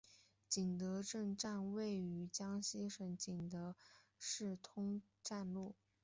[0.49, 3.77] 景德镇站位于江西省景德镇
[4.17, 5.75] 市通站路。